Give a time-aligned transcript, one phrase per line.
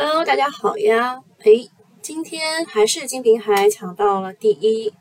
[0.00, 1.24] Hello，大家好呀！
[1.40, 1.68] 哎，
[2.00, 4.94] 今天还是金平海抢到了第一。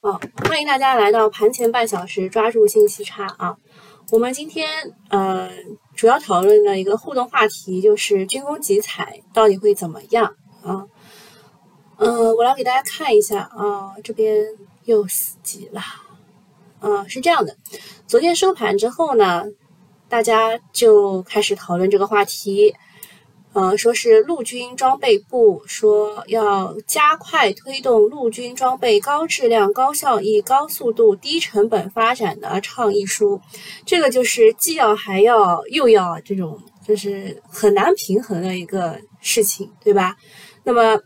[0.00, 3.56] 哦，欢迎大家来到盘前半小时，抓住信息差啊！
[4.10, 4.68] 我们今天
[5.08, 5.48] 呃
[5.94, 10.88] 主要讨论的一个互动话题就是军工集采到底会怎么样啊？
[11.98, 14.44] 嗯，我来给大家看一下啊，这边
[14.82, 15.80] 又死机了。
[16.80, 17.56] 啊，是这样的，
[18.08, 19.44] 昨天收盘之后呢，
[20.08, 22.74] 大家就开始讨论这个话题。
[23.52, 33.40] 呃，说是陆军装备部说要加快推动陆军装备高质量、高效益、高速度、低成本发展的倡议书，
[33.86, 40.16] 这个就是既要还要又要这种，就是很难平衡的一个事情，对吧？
[40.64, 40.98] 那么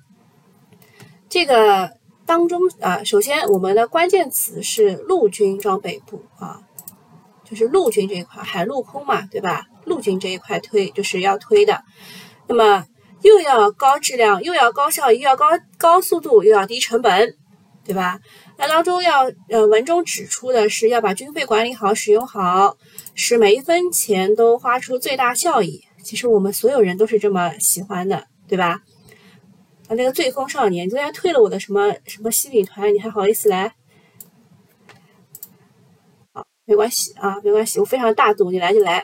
[1.29, 1.91] 这个
[2.25, 6.63] 当中啊，首先我们的关键词是陆军装备部啊，
[7.49, 9.67] 就是陆军这一块，海陆空嘛，对吧？
[9.85, 11.83] 陆军这一块推就是要推的。
[12.47, 12.85] 那么
[13.23, 15.47] 又要高质量，又要高效，又要高
[15.79, 17.37] 高速度，又要低成本，
[17.85, 18.21] 对吧？
[18.59, 22.77] 那当中要呃文中指出的是要把军费管理好、使用好，
[23.15, 25.85] 使每一分钱都花出最大效益。
[26.03, 28.83] 其实我们所有人都是这么喜欢的，对吧？
[29.89, 33.73] 啊，那个醉风少年昨天退了我的什么什么西米团，你还好意思来？
[36.69, 39.03] 没关系啊，没关系，我非常大度，你来就来。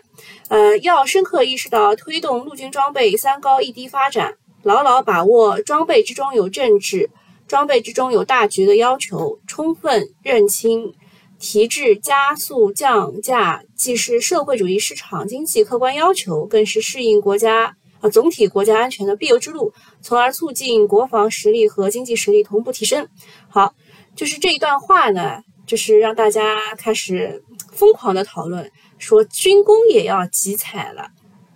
[0.48, 7.08] 呃，要深刻意识到推动陆军装备三高一低发展，牢牢把握装备之中有政治、
[7.48, 10.92] 装备之中有大局的要求，充分认清
[11.38, 23.08] 提质加速降价既是社会主义市场经济客观要求，更是适应国家啊总体国家安全的必由之路，从而促进国防实力和经济实力同步提升。
[23.48, 23.74] 好，
[24.14, 25.42] 就是这一段话呢。
[25.66, 27.42] 就是让大家开始
[27.74, 31.10] 疯狂的讨论，说军工也要集采了，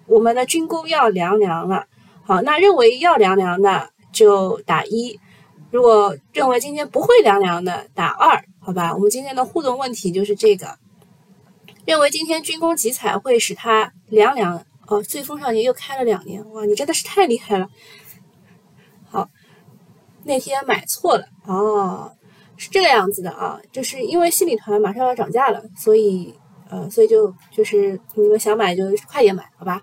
[0.06, 1.86] 我们的军工要凉凉了。
[2.24, 5.18] 好，那认为要凉凉的就打一，
[5.70, 8.94] 如果认为今天不会凉凉的打二，好吧？
[8.94, 10.78] 我们今天的互动问题就是这个，
[11.86, 14.64] 认为今天军工集采会使它凉凉。
[14.86, 17.68] 哦，最风少年又开了两年，哇，你真的是太厉害了。
[19.10, 19.28] 好，
[20.24, 22.12] 那天买错了哦。
[22.58, 26.34] 是这个样子的啊，就是因为新米团马上要涨价了，所以
[26.68, 29.80] 呃，所以就就是你们想买就快点买，好吧？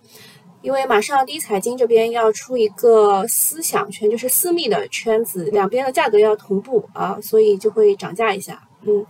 [0.62, 8.68] 因为马上第一财经这边要出一个思想圈，就是私密的圈子，两边的价格要同步啊，所以就会涨价一下。
[8.82, 9.06] 嗯，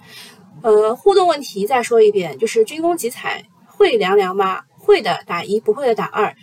[0.62, 4.62] 呃，互动问题再说一遍，就是军工集采会凉凉吗？
[4.78, 6.36] 会的打一，不会的打二。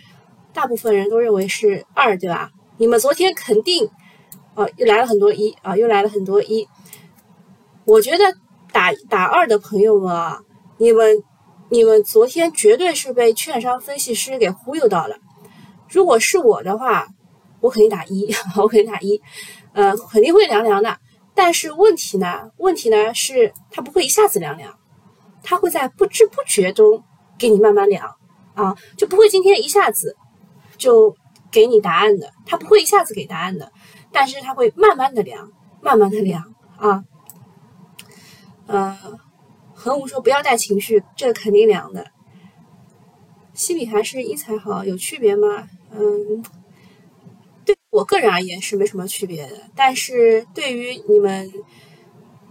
[0.51, 2.49] 大部分人都认为是二，对吧？
[2.77, 3.87] 你们昨天肯定
[4.55, 6.67] 哦，又来了很多一啊，又来了很多一。
[7.85, 8.23] 我觉得
[8.71, 10.39] 打打二的朋友们啊，
[10.77, 11.23] 你们
[11.69, 15.17] 你们昨天绝对是被券商分析师给忽悠到了。
[15.89, 17.07] 如果是我的话，
[17.59, 19.21] 我肯定打一， 我肯定打一，
[19.73, 20.97] 呃，肯定会凉凉的。
[21.35, 24.73] 但是问题呢，问题呢是它不会一下子凉凉，
[25.43, 27.03] 它会在不知不觉中
[27.37, 28.15] 给你慢慢凉
[28.53, 30.15] 啊，就不会今天一下子
[30.77, 31.15] 就
[31.51, 33.71] 给你答案的，它不会一下子给答案的，
[34.11, 35.51] 但是它会慢慢的凉，
[35.81, 37.03] 慢慢的凉啊。
[38.67, 38.97] 呃，
[39.73, 42.07] 恒武说不要带情绪，这肯定凉的。
[43.53, 45.67] 西米还是一才好，有区别吗？
[45.91, 46.43] 嗯，
[47.65, 51.51] 对我个人而言是没什么区别的，但是对于你们，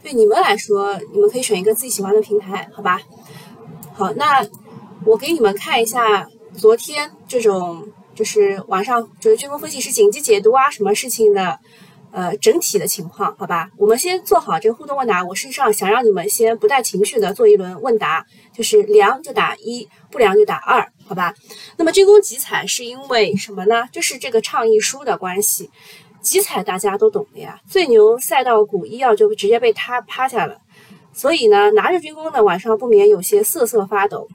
[0.02, 3.00] 对你们来说，你们可以选一个自己喜欢的平台，好吧？
[3.94, 4.46] 好，那
[5.04, 11.58] 我给你们看一下昨天这种就是网上就是军工分析师紧急解读啊，什么事情的。
[12.12, 15.24] 呃，整体的情况，好吧，我们先做好这个互动问答。
[15.24, 21.34] 我实际上想让你们先不带情绪的做一轮问答，就是凉就打一，不凉就打二，好吧？
[21.78, 23.88] 那么军工集采是因为什么呢？
[23.90, 25.70] 就是这个倡议书的关系。
[26.20, 30.58] 集采大家都懂的呀，最牛赛道股医药就直接被他趴下了，
[31.12, 34.28] 所以呢，拿着军工的晚上不免有些瑟瑟发抖。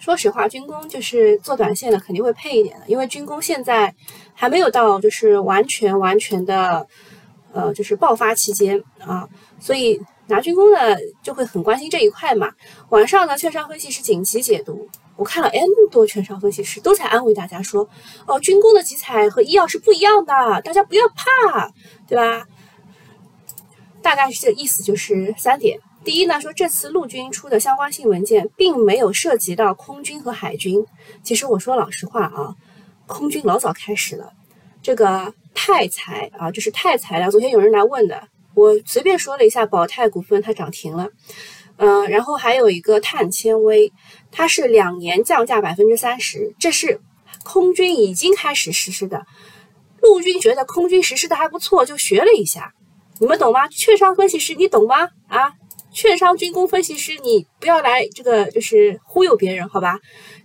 [0.00, 3.94] 说实话，军工就是做短线的肯定会配一点的，因为军工现在
[4.34, 6.86] 还没有到就是完全完全的，
[7.52, 9.28] 呃，就是爆发期间啊，
[9.60, 12.50] 所以拿军工的就会很关心这一块嘛。
[12.88, 17.86] 晚上呢，券商分析师紧急解读，我看了 N 多券商分析师都在安慰大家说，
[18.26, 21.70] 哦，军工的集采和医药是不一样的，大家不要怕，
[22.08, 22.46] 对吧？
[24.00, 25.78] 大概是这意思，就是三点。
[26.02, 30.84] 第一呢，说这次陆军出的相关性文件并没有涉及到空军和海军。
[31.22, 32.56] 其实我说老实话啊，
[33.06, 34.32] 空军老早开始了。
[34.82, 37.30] 这个泰财啊，就是泰财了。
[37.30, 41.10] 昨天有人来问的，我随便说了一下，宝泰股份它涨停了。
[41.76, 43.92] 嗯，然后还有一个碳纤维，
[44.30, 47.00] 它是两年降价百分之三十，这是
[47.44, 49.26] 空军已经开始实施的。
[50.00, 52.72] 陆军觉得空军实施的还不错，就学了一下，
[53.18, 53.68] 你们懂吗？
[53.68, 55.08] 券商分析师，你懂吗？
[55.28, 55.52] 啊，
[55.92, 59.98] 券商军工分析师，你不要来这个就是忽悠别人，好吧？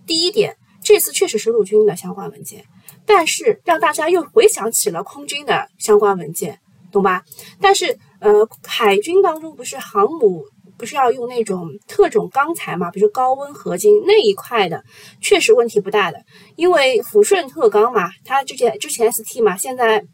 [0.06, 2.64] 第一点，这次确实是陆军的相关文件，
[3.04, 6.58] 但是让大家又回想起了空军的相关文件，
[6.90, 7.22] 懂吧？
[7.60, 10.44] 但是呃，海军当中不是航母。
[10.78, 12.90] 不是要用那种特种钢材嘛？
[12.90, 14.84] 比如高温合金那一块的，
[15.22, 16.22] 确实问题不大的。
[16.54, 20.04] 因为抚顺特钢嘛，它之前之前 ST 嘛，现在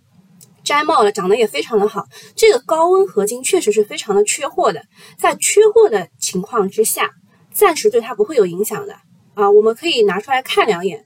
[0.65, 2.07] 摘帽了，长得也非常的好。
[2.37, 4.83] 这个高温合金确实是非常的缺货的，
[5.19, 7.11] 在缺货的情况之下，
[7.53, 8.97] 暂时对它不会有影响的
[9.35, 9.51] 啊。
[9.51, 11.05] 我们可以拿出来看两眼。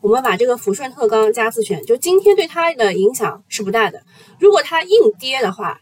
[0.00, 4.00] 我们把这个抚顺特钢加自选，就今天对它的影响是不大的。
[4.38, 5.80] 如果它硬跌的话，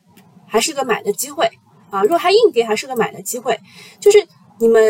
[0.48, 1.50] 还是个买的机会。
[1.90, 3.60] 啊，如果它硬跌，还是个买的机会。
[4.00, 4.26] 就是
[4.58, 4.82] 你们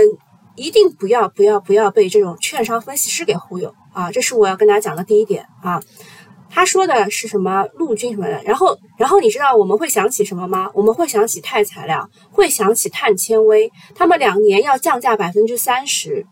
[0.55, 4.13] 一定不要、不要、不要被这种券商分析师给忽悠啊！
[4.13, 5.83] 这是我要跟大家讲的第一点啊。
[6.49, 10.71] 他说的是什么陆军什么的，然后，然后你知道我们会想起什么吗？
[10.75, 16.27] 我们会想起钛材料，会想起碳纤维，他们两年要降价百分之三十。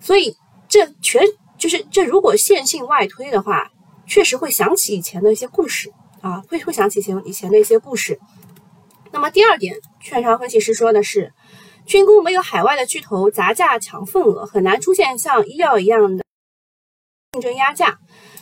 [0.00, 0.36] 所以
[0.68, 1.24] 这全
[1.58, 3.70] 就是这，如果线性外推的话，
[4.06, 5.90] 确实会想起以前的一些故事
[6.20, 8.20] 啊，会会想起前以前的一些故事。
[9.10, 11.32] 那么第二点，券商分析师说的是，
[11.86, 16.24] 军工没有海外的巨头砸价抢份额，很难出现像医药一样的
[17.32, 17.98] 竞争压价。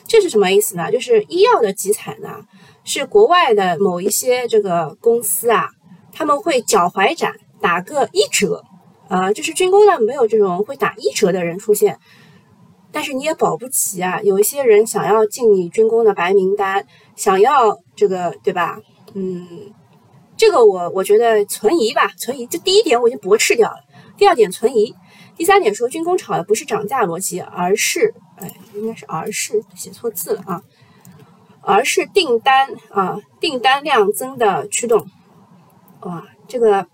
[0.07, 0.91] 这是什么意思呢？
[0.91, 2.41] 就是医药的集采呢，
[2.85, 5.69] 是国外的某一些这个公司啊，
[6.13, 8.63] 他们会脚踝斩打个一折，
[9.09, 11.99] 呃，就是军工呢没有这种会打一折的人出现，
[12.91, 18.79] 但是你也保不齐啊，有一些人想要进你军工的白名单，想要这个对吧？
[19.15, 19.73] 嗯。
[20.35, 22.47] 这个我我觉得存疑吧，存疑。
[22.49, 23.77] 这第一点我已经驳斥掉了。
[24.17, 24.93] 第二点存疑，
[25.37, 30.63] 第三点说军工炒的不是涨价逻辑，而是哎，应该是而是写错字了啊，
[31.61, 35.07] 而是订单啊订单量增的驱动。
[36.01, 36.87] 哇，这个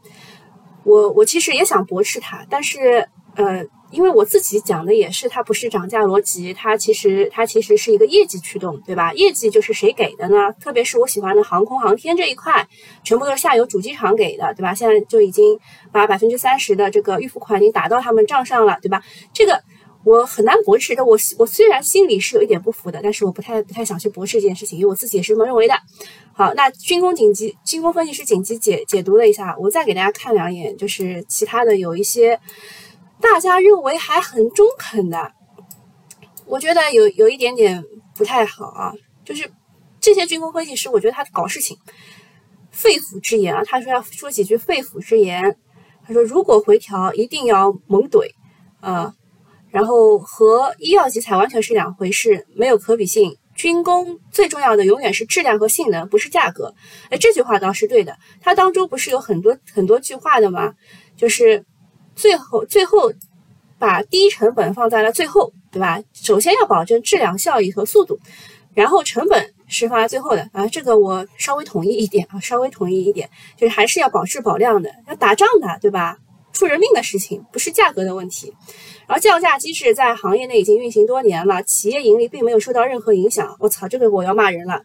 [0.85, 3.65] 我我其实也想驳斥它，但是呃。
[3.91, 9.15] 因为我自己讲的也是，它不是涨价逻辑，它其实它其实是一个业绩驱动，对吧？
[9.15, 10.53] 业绩就是谁给的呢？
[10.61, 12.69] 特别是我喜欢的航空航天这一块，
[13.03, 14.75] 全部都是下游主机厂给的，对吧？
[14.75, 15.59] 现在就已经
[15.91, 19.03] 把百分之三十的这个预付款已经打到他们账上了，对吧？
[19.33, 19.59] 这个
[20.05, 21.05] 我很难驳斥的。
[21.05, 25.75] 我我虽然心里是有一点不服的，但是我不太不太想去驳斥这件事情，因为我自己也是这么认为的。
[26.33, 32.41] 好，那军工紧急军工分析师紧急解解读了一下，我再给大家看两眼，就是其他的有一些。
[33.21, 35.33] 大家认为还很中肯的，
[36.47, 37.83] 我觉得有有一点点
[38.15, 38.93] 不太好啊，
[39.25, 39.51] 就是
[40.01, 41.77] 这些军工分析师，我觉得他搞事情，
[42.71, 45.57] 肺腑之言啊，他说要说几句肺腑之言，
[46.07, 48.31] 他说如果回调一定要猛怼
[48.79, 49.13] 啊，
[49.71, 53.37] 然后和医药集采完全是两回事，没有可比性。
[53.55, 56.75] 军工最重要的永远是质量和性能，不是价格。
[57.11, 60.75] 哎，这句话倒是对的，它当中不是有很多很多句话的吗？
[61.17, 61.65] 就是。
[62.21, 63.13] 最后，最后
[63.79, 66.03] 把低成本放在了最后，对吧？
[66.13, 68.19] 首先要保证质量、效益和速度，
[68.75, 70.67] 然后成本是放在最后的啊。
[70.67, 76.19] 这个我稍微统一一点啊，稍微统一一点，就是还是要保质保量的，要打仗的，对吧？
[76.53, 78.55] 出人命的事情不是价格的问题。
[79.07, 83.57] 然后降价机制在行业内已经运行多年了，企业盈利并没有受到任何影响。
[83.59, 84.83] 我操，这个我要骂人了。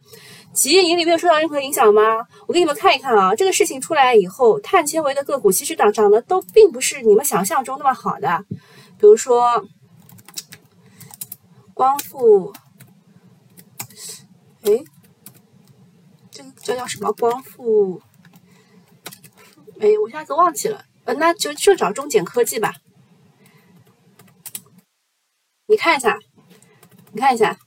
[0.53, 2.01] 企业盈利没有受到任何影响吗？
[2.47, 8.45] 我给你们看一看啊，这个事情出来以后，碳纤维的个股其实涨涨的都并不是你们想象中那么好的。
[8.97, 9.65] 比如说
[11.73, 12.53] 光伏，
[14.61, 14.83] 哎，
[16.29, 17.99] 这这叫什么光伏？
[19.81, 20.85] 哎，我一下子忘记了。
[21.05, 22.73] 呃，那就就找中简科技吧。
[25.67, 26.19] 你看一下，
[27.11, 27.57] 你看一下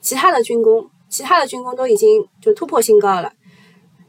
[0.00, 0.90] 其他的军工。
[1.08, 3.32] 其他的军工都已经就突破新高了，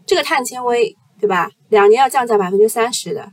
[0.05, 1.51] 这个碳纤维对吧？
[1.69, 3.31] 两年要降价百分之三十的，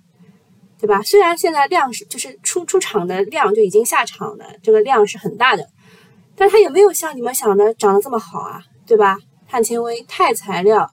[0.78, 1.02] 对吧？
[1.02, 5.66] 虽然现在量是就是出出厂的量就已经下场的，这个量是很大的，
[6.36, 9.18] 但它也没有像你们想的涨得这么好啊，对吧？
[9.48, 10.92] 碳纤维、钛材料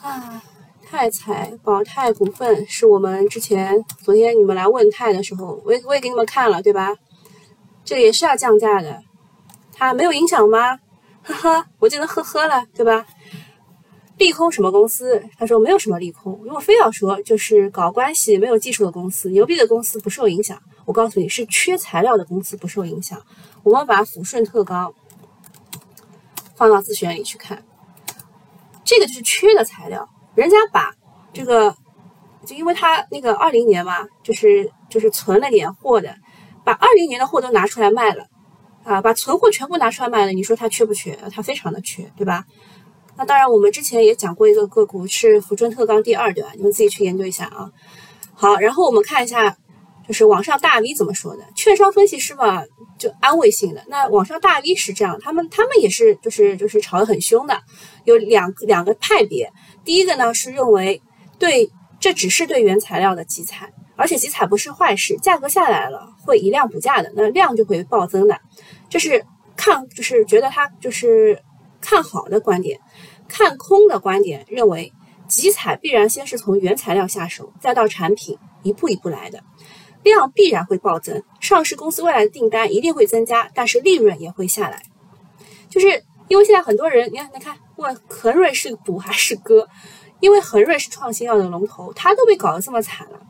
[0.00, 0.42] 啊，
[0.90, 6.96] 钛材宝泰股份是我们之前昨天你们来问钛的时候，我也我也给你们看了，对吧？
[7.84, 9.02] 这个也是要降价的，
[9.74, 10.78] 它没有影响吗？
[11.22, 13.04] 呵呵，我就能呵呵了，对吧？
[14.16, 15.22] 利空什么公司？
[15.38, 16.40] 他说没有什么利空。
[16.42, 20.58] 如果非要说，就是搞关系没有技术的公司，牛逼的公司不受影响。
[20.86, 23.22] 我告诉你是缺材料的公司不受影响。
[23.62, 24.94] 我们把抚顺特钢
[26.56, 27.62] 放到自选里去看，
[28.84, 30.94] 这个就是缺的材料，人家把
[31.32, 31.74] 这个
[32.46, 36.14] 就因为他那个二零年嘛，就是就是存了点货的，
[36.64, 38.24] 把二零年的货都拿出来卖了，
[38.84, 41.18] 啊，把存货全部拿出来卖了，你说他缺不缺？
[41.34, 42.44] 他非常的缺，对吧？
[43.16, 46.52] 那当然，我们之前也讲过一个个股是福尊特钢第二，对吧？
[46.54, 47.72] 你们自己去研究一下啊。
[48.32, 49.56] 好，然后我们看一下，
[50.06, 52.62] 就是网上大 V 怎么说的，券商分析师嘛，
[52.96, 53.82] 就安慰性的。
[53.88, 57.60] 那网上大 V 是这样，他们他们也是就是就是吵得很凶的，
[58.04, 59.52] 有两两个派别。
[59.88, 61.00] 第一个呢是认为
[61.38, 61.70] 对。
[62.00, 68.40] 这只是对原材料的集采，而且集采不是坏事，价格下来了会以量补价的，那量就会暴增的。
[68.88, 69.26] 这是
[69.56, 71.42] 看，就是觉得它就是
[71.80, 72.78] 看好的观点，
[73.26, 74.92] 看空的观点认为
[75.26, 79.42] 集采必然先是从原材料下手，再到产品，一步一步来的，
[80.04, 84.80] 量必然会暴增，上市公司未来的订单一定会增加，但是利润也会下来。
[85.68, 89.66] 就是因为现在很多人，你看，你看问恒瑞是补还是割？
[90.20, 93.20] 因为恒瑞是创新药的龙头，它都被搞得这么惨了。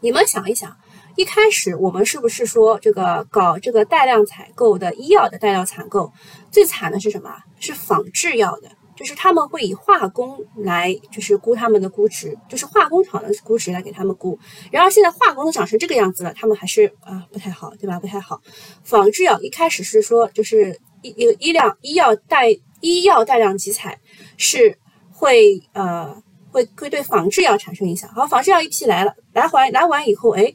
[0.00, 0.76] 你们想一想，
[1.16, 6.12] 一开始我们是不是说这个搞这个带量采购的医药的带量采购
[6.50, 7.30] 最惨的是什么？
[7.60, 14.38] 是仿制药的，就是他们会以化工来就是估他们的估值，就是化工厂的估值来给他们估。
[14.72, 17.98] 然而现在化工都长成这个样子了，他们还是啊不太好，对吧？
[18.00, 18.40] 不太好。
[18.82, 22.48] 仿制药一开始是说就是医医医疗医药带
[22.80, 23.98] 医药带量集采
[24.36, 24.78] 是。
[25.20, 28.08] 会呃会会对仿制药产生影响。
[28.10, 30.54] 好，仿制药一批来了，来完来完以后，哎，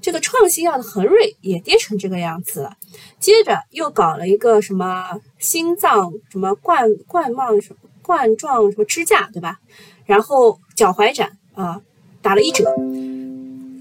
[0.00, 2.74] 这个创新药的恒瑞也跌成这个样子了。
[3.20, 9.58] 接着又搞了一个什么心脏什么冠冠状什么冠状什么支架，对吧？
[10.06, 11.82] 然后脚踝展啊
[12.22, 12.64] 打了一折，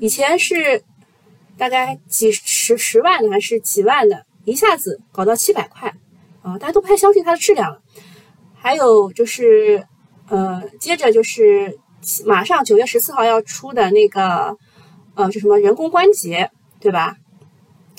[0.01, 0.84] 以前是
[1.58, 5.96] 大概几十十万的还是几万的，一下子搞到七百块
[6.48, 7.82] 啊，大家都不太相信它的质量了。
[8.56, 9.86] 还有就是。
[10.30, 11.80] 呃，接着就是
[12.25, 14.58] 马上九月十四号要出的那个，
[15.16, 16.51] 呃，就什么人工关节，
[16.82, 17.16] 对吧？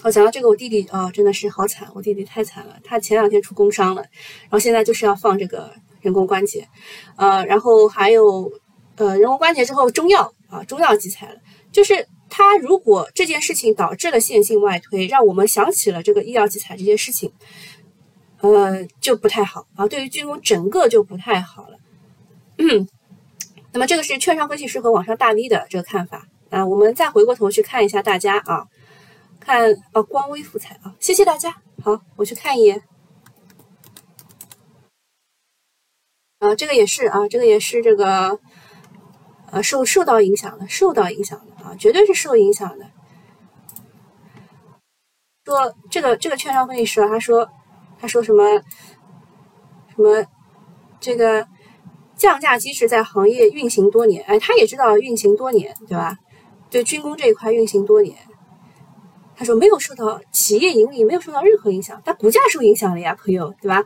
[0.02, 2.76] 我讲到这个，我弟弟啊，真的是好惨，我弟弟太惨了。
[2.84, 4.02] 他前两天出工伤了，
[4.42, 6.68] 然后现在就是要放这个人工关节，
[7.16, 8.52] 呃，然后还有
[8.96, 11.36] 呃人工关节之后中药啊，中药集采了。
[11.72, 17.32] 就是他如果这件事情导致了线性外推，让我们想起了这个医药集采这件事情，
[18.40, 19.86] 呃，就不太好啊。
[19.86, 21.78] 对于军工整个就不太好了。
[22.58, 22.88] 嗯，
[23.72, 26.66] 那么这个是券商分析师和网上大 V 的这个看法啊。
[26.66, 28.66] 我们再回过头去看一下大家啊，
[29.40, 31.56] 看哦，光微复彩啊，谢谢大家。
[31.82, 32.82] 好，我去看一眼。
[36.40, 38.38] 啊，这个也是啊，这个也是这个
[39.50, 42.86] 呃受受到影响的，受到影响的啊，绝对是受影响的。
[45.44, 47.50] 说这个这个券商分析师，他说
[47.98, 48.60] 他说什么
[49.94, 50.24] 什么
[51.00, 51.46] 这个。
[52.18, 56.18] 降价机制在行业运行多年，哎，他也知道运行多年，对吧？
[56.68, 58.16] 对军工这一块运行多年，
[59.36, 63.84] 他说没有受到企业盈利没有受到任何影响，但股价受影响了呀，朋友，对吧？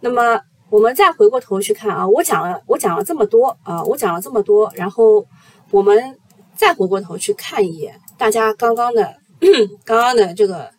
[0.00, 0.40] 那么
[0.70, 5.26] 我们再回过头去看啊，我讲了我讲了这么多啊，我讲了这么多，然后
[5.70, 6.18] 我们
[6.54, 9.16] 再回过头去看一眼大家刚刚的
[9.84, 10.70] 刚刚的这个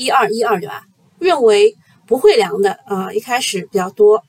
[0.00, 0.82] 一二一二，对吧？
[1.18, 1.76] 认为
[2.06, 4.24] 不会凉的啊，一开始比较多。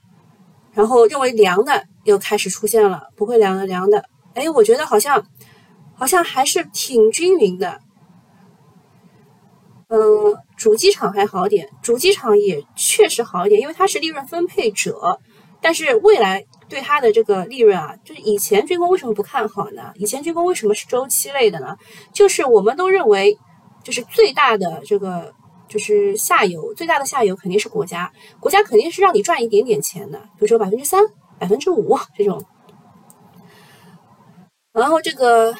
[0.74, 5.25] 然后认为凉的又开始出现了，不会凉的凉的，哎，我觉得好像
[5.96, 7.80] 好像还是挺均匀的。
[9.88, 10.00] 嗯，
[10.58, 15.20] 主机厂还好点，主机厂也确实好一点，因为它是利润分配者。
[15.62, 19.92] 但是未来对它的这个利润啊，就是以前军工为什么不看好呢？
[19.96, 21.78] 以前军工为什么是周期类的呢？
[22.13, 23.38] 就是我们都认为，
[23.84, 25.34] 就是最大的这个。
[25.72, 28.12] 就是下游最大的下游肯定是国家，
[28.42, 31.01] 国家肯定是让你赚一点点钱的，比如说百分之三、
[31.40, 32.44] 百分之五这种。
[34.74, 35.56] 然后这个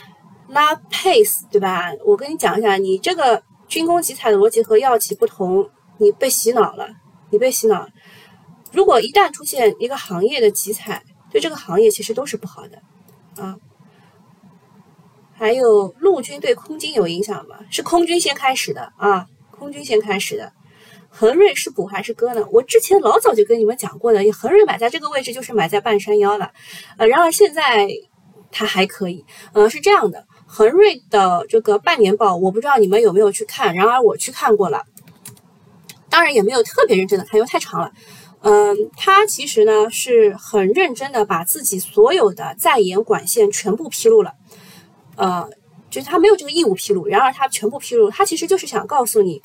[0.50, 1.94] 拉 pace 对吧？
[2.06, 6.90] 我跟你讲一下，你这个军工集采的逻辑和药企不同，你被洗脑了，
[7.30, 7.88] 你被洗脑。
[8.74, 11.02] 如果一旦出现一个行业的集采，
[11.32, 13.56] 对这个行业其实都是不好的啊。
[15.34, 17.56] 还有陆军对空军有影响吗？
[17.70, 19.26] 是空军先开始的啊。
[19.62, 20.54] 空军先开始的，
[21.08, 22.44] 恒瑞是补还是割呢？
[22.52, 26.52] 我之前老早就跟你们讲过的，恒瑞买在这个位置就是买在半山腰了，
[26.98, 27.88] 呃，然而现在
[28.52, 34.84] 它还可以，呃，是这样的，恒瑞的这个半年报，我不知道你们有没有去看，然而我去看过了，
[36.10, 37.92] 当然也没有特别认真的看，因为太长了，
[38.42, 44.34] 嗯，他其实呢是很认真的把自己所有的在研管线全部披露了，
[45.18, 45.48] 呃。
[45.92, 49.42] 就是他没有这个义务披露，然而他全部披露，他其实就是想告诉你，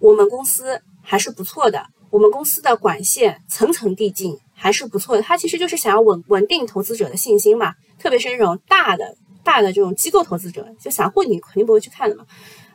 [0.00, 5.22] 我们公司还是不错的，我们公司的管线层层递进，还是不错的。
[5.22, 12.26] 他其实就是想要稳稳定投资者的信心嘛，特别是那种大的大的这种机构投资者，就散户你肯定不会去看的嘛。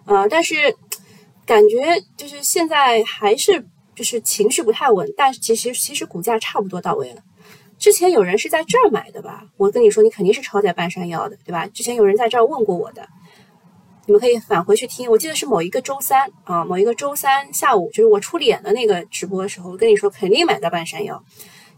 [0.06, 0.56] 呃，但是
[1.46, 7.22] 感觉就是现在还是就是情绪不太稳，但其实其实股价差不多到位了。
[7.82, 9.48] 之前有人是在这儿买的吧？
[9.58, 11.66] 我跟你说，你肯定是抄在半山腰的，对吧？
[11.66, 13.10] 之前有人在这儿问过我的，
[14.06, 15.10] 你们可以返回去听。
[15.10, 21.24] 我记得是某一个周三啊，某一个周三下午，就是我出脸的那个直播的时候，我跟你说肯定买在半山腰。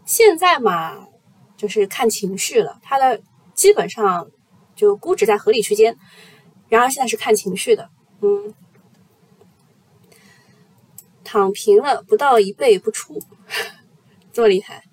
[0.04, 1.08] 现在嘛，
[1.56, 2.78] 就是看情绪了。
[2.82, 3.22] 它的
[3.54, 4.30] 基本上
[4.76, 5.96] 就估值在合理区间，
[6.68, 7.88] 然而现在是看情绪的。
[8.20, 8.52] 嗯，
[11.24, 13.18] 躺平了不到一倍不出，
[14.34, 14.84] 这么厉害。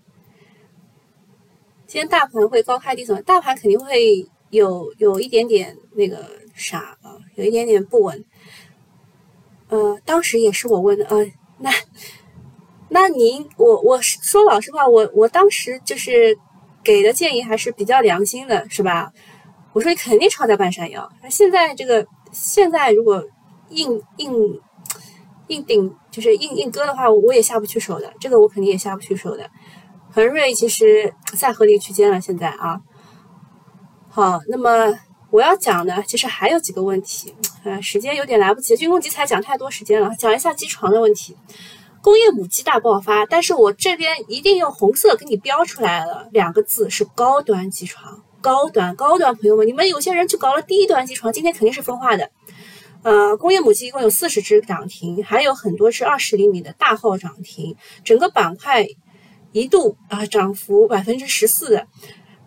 [1.91, 8.23] 今天大盘会高开低走，大盘肯定会有有一点点那个啥啊，有一点点不稳。
[9.67, 11.69] 呃，当时也是我问的，呃，那
[12.87, 16.39] 那您，我我说老实话，我我当时就是
[16.81, 19.11] 给的建议还是比较良心的，是吧？
[19.73, 21.11] 我说你肯定抄在半山腰。
[21.21, 23.21] 那现在这个现在如果
[23.67, 24.61] 硬硬
[25.47, 29.49] 硬顶，就是硬硬割的话，我也下不去手的，这个我肯定也下不去手的。
[30.13, 32.81] 恒瑞其实在合理区间了，现在啊，
[34.09, 34.93] 好，那么
[35.29, 41.37] 我要讲的其实还有几个问题，呃，时间有点来不及，军工集采讲太多时间了，讲一下机床的问题，
[42.01, 52.29] 工业母机大爆发，但是我这边一定用红色给你标出来了两个字是高端机床，高端高端朋友们，你们有些人去搞了低端机床，今天肯定是分化的，
[53.03, 58.85] 呃，工业母机一共有四十只涨停，还有很多是二十厘米的大号涨停，整个板块。
[59.51, 61.85] 一度啊涨幅百分之十四，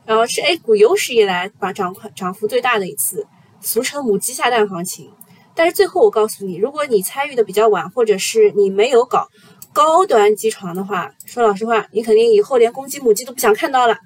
[0.07, 3.27] 然后是 A 股有史以来把涨块涨幅最大的一次，
[3.61, 5.13] 俗称母鸡下蛋行情。
[5.55, 9.29] 但是最后我告诉你，如果你参与的比较晚，或者是你没有搞
[9.73, 13.99] 高端机床的话，说老实话，你肯定以后连公鸡母鸡都不想看到了。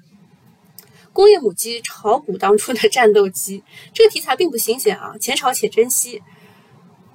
[1.13, 3.63] 工业母鸡炒股当初的战斗机，
[3.93, 6.21] 这个题材并不新鲜啊，且炒且珍惜。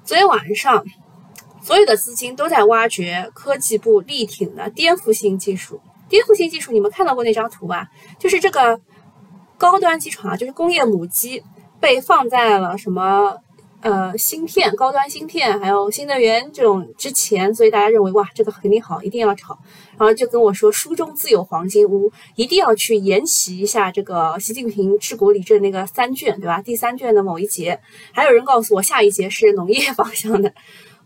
[0.05, 0.85] 昨天晚上。
[1.65, 5.81] 所有的资金都在挖掘科技部力挺的颠覆性技术。
[6.11, 7.89] 颠覆性技术，你们看到过那张图吧？
[8.19, 8.79] 就是这个
[9.57, 11.43] 高端机床啊，就是工业母机
[11.81, 13.39] 被放在了什么
[13.81, 19.59] 呃芯片、高端芯片，还有新能源这种之前，所以大家认为哇，这个肯定好，一定要炒。
[19.97, 26.61] 然后就跟我说，书中自有黄金屋，一定要去研习一下这个习近平治国理政那个三卷，对吧？
[26.61, 27.81] 第三卷的某一节，
[28.13, 30.53] 还有人告诉我下一节是农业方向的。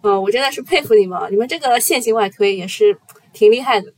[0.02, 2.98] 嗯，我真的是佩服你们，你们这个线性外推也是
[3.32, 3.92] 挺厉害的。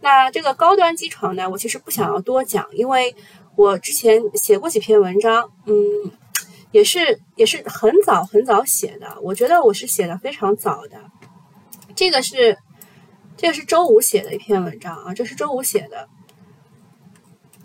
[0.00, 3.14] 那这个高端机床呢，我其实不想要多讲，因为
[3.56, 5.74] 我之前写过几篇文章，嗯，
[6.72, 11.00] 也是也是很早很早写的，我觉得我是写的非常早的。
[11.94, 12.58] 这个是
[13.36, 16.08] 这个是周五写的一篇文章啊，这是周五写的。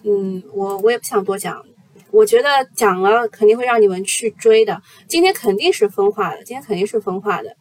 [0.03, 1.65] 嗯，我我也不想多讲，
[2.11, 4.81] 我觉得讲了肯定会让你们去追的。
[5.07, 7.57] 今天肯定是分化的，今天肯定是分化的。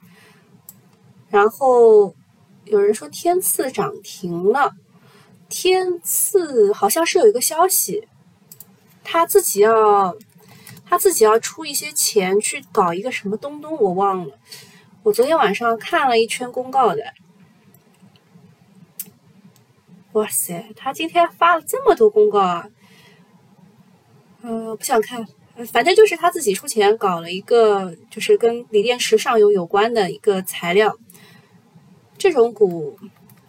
[1.30, 2.14] 然后
[2.64, 4.72] 有人说天赐涨停了，
[5.48, 8.08] 天赐好像是有一个消息，
[9.04, 10.16] 他自己要
[10.86, 14.38] 他自己要出一些钱去搞一个什么东东，我忘了。
[15.02, 17.02] 我昨天晚上看了一圈公告的，
[20.12, 22.66] 哇塞，他今天发了这么多公告啊！
[24.42, 25.26] 嗯，不想看，
[25.72, 30.96] 反正就是他自己出钱搞了一个，就是跟锂电池上游有关的一个材料。
[32.18, 32.98] 这种股，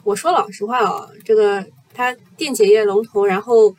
[0.04, 3.76] 我说老实话啊，这个它电解液龙头，然后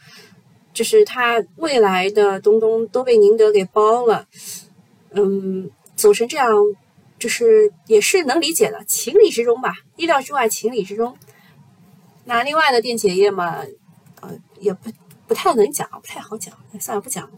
[0.75, 4.27] 就是它未来的东东都被宁德给包了，
[5.13, 6.53] 嗯，走成这样，
[7.19, 11.17] 就是也是能理解的，情理之中吧，意料之外，情理之中。
[12.25, 13.65] 那另外的电解液嘛，
[14.21, 14.91] 呃，也不
[15.27, 17.31] 不太能讲，不太好讲，算了，不讲。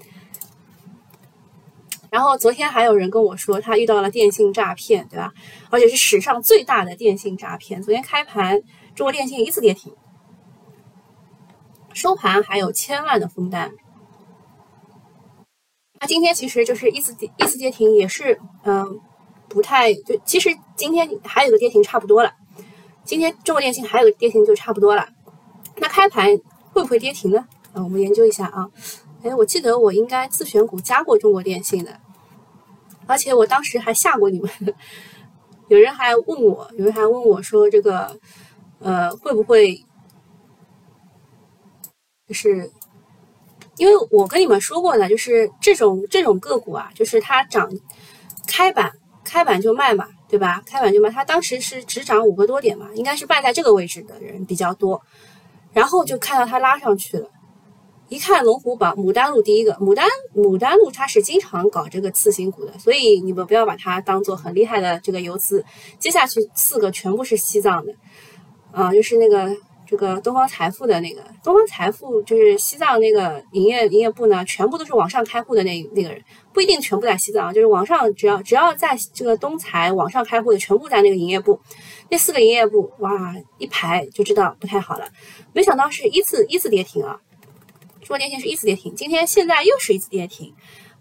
[2.13, 5.33] 然后昨天还有人跟我说，他遇到了电信诈骗，对吧？
[5.71, 7.83] 而且是史上最大的电信诈骗。
[7.83, 8.61] 昨天开盘，
[8.95, 9.95] 中国电信一次跌停，
[11.95, 13.73] 收盘还有千万的封单。
[15.99, 19.01] 那今天其实就是一次跌一次跌停，也是嗯
[19.49, 22.35] 不太就其实今天还有个跌停差不多了。
[23.05, 25.09] 今天中国电信还有个跌停就差不多了。
[25.77, 26.29] 那开盘
[26.75, 27.49] 会不会跌停呢？
[27.73, 28.69] 啊，我们研究一下啊。
[29.23, 32.01] 哎，我记得我应该自选股加过中国电信的，
[33.07, 34.51] 而且我当时还吓过你们。
[35.69, 38.19] 有人还问我，有人还问我说：“这个，
[38.79, 39.75] 呃，会不会
[42.29, 42.71] 就是
[43.79, 45.09] 因为我跟你们说过呢？
[45.09, 47.71] 就是这种这种个股啊，就是它涨
[48.47, 48.93] 开板
[49.25, 50.63] 开板就卖嘛，对吧？
[50.67, 51.09] 开板就卖。
[51.09, 55.01] 它当时是只涨五个多点嘛，应该是卖在这个位置的人比较多。
[55.73, 57.31] 然后就看到它拉上去了。
[58.13, 65.65] 一看龙虎榜，牡丹路第一个，牡丹牡丹路它是经常搞这个次新股的，所以你们不要把它当做很厉害的这个游资。
[65.99, 67.95] 接下去四个全部是西藏的，
[68.71, 76.23] 啊，就是那个这个东方财富的那个东方财富，就是西藏那个营业营业部呢，全部都是网上开户的那那个人，
[76.53, 81.59] 不一定全部在西藏，就是网上只要只要在这个东财网上开户的，全部在那个营业部。
[82.11, 85.07] 那四个营业部，哇，一排就知道不太好了。
[85.55, 87.19] 没想到是一次一次跌停啊！
[88.03, 90.53] 中国电信是一次跌停，今天现在又是一次跌停，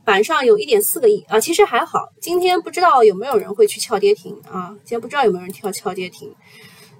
[0.05, 2.09] 板上有一点四个亿啊，其实还好。
[2.19, 4.69] 今天不知道有没有人会去撬跌停啊？
[4.83, 6.33] 今天不知道有没有人跳撬跌停。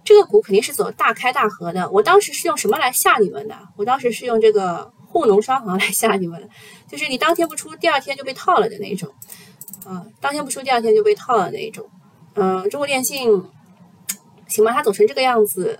[0.03, 1.87] 这个股肯定是走大开大合的。
[1.91, 3.55] 我当时是用什么来吓你们的？
[3.77, 6.49] 我当时是用这个沪农商行来吓你们，
[6.89, 9.07] 就是你当天不出，第二天就被套了的那种
[9.85, 11.87] 啊，当天不出，第二天就被套了那一种。
[12.33, 13.43] 嗯，中国电信
[14.47, 15.79] 行吧，它走成这个样子，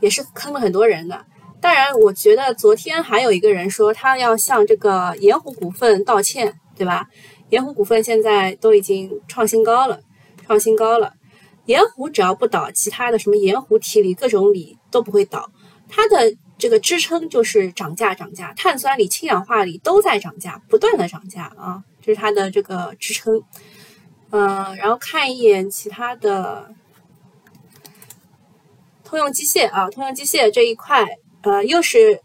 [0.00, 1.26] 也是坑了很多人的。
[1.60, 7.08] 当然，我觉得昨天还有一个人说他要向这个盐湖股份道歉，对吧？
[7.48, 10.00] 盐湖股份现在都已经创新高了，
[10.44, 11.14] 创新高了。
[11.64, 15.50] 盐湖只要不倒，其他的什么盐湖提锂各种锂都不会倒。
[15.88, 18.52] 它的这个支撑就是涨价，涨价。
[18.54, 23.42] 碳酸锂、氢氧化锂都在涨价，不断的涨价啊，这是它的这个支撑。
[24.30, 26.72] 嗯，然后看一眼其他的，
[29.02, 31.06] 通用机械啊，通用机械这一块。
[31.46, 32.20] 呃，又是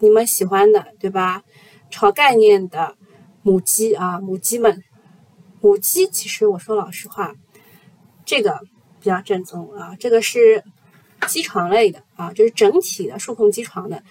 [0.00, 1.44] 你们喜欢的，对吧？
[1.88, 2.96] 炒概念的
[3.42, 4.82] 母鸡啊，母鸡们，
[5.60, 7.36] 母鸡其实我说老实话，
[8.24, 8.58] 这个
[9.00, 10.64] 比较正宗啊，这个是
[11.28, 14.02] 机床类的啊，就是整体的数控机床的，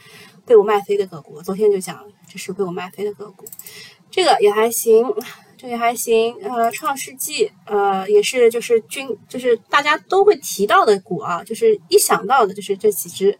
[0.45, 3.43] 被我卖飞的个股，昨天就讲了，这是被我卖飞的个股，
[4.09, 5.13] 这个也还行，
[5.57, 13.37] 这也还行，呃，创世纪，呃，也是就是均就是大家都会提到的股啊，就是一想到的就是这几只。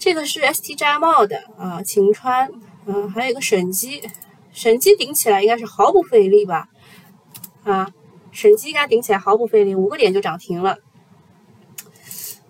[0.00, 2.50] 这个是 ST 扎帽的啊，晴川，
[2.86, 4.02] 嗯，还有一个沈基，
[4.50, 6.70] 沈基顶起来应该是毫不费力吧？
[7.64, 7.92] 啊，
[8.32, 10.78] 沈基应该顶起来毫不费力，五个点就涨停了。